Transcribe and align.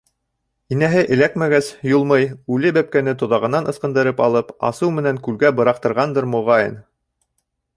Инәһе 0.75 1.01
эләкмәгәс, 1.15 1.67
Юлмый, 1.89 2.25
үле 2.55 2.71
бәпкәне 2.77 3.13
тоҙағынан 3.23 3.69
ысҡындырып 3.73 4.25
алып, 4.29 4.51
асыу 4.71 4.91
менән 4.97 5.21
күлгә 5.29 5.53
быраҡтырғандыр, 5.61 6.29
моғайын. 6.37 6.75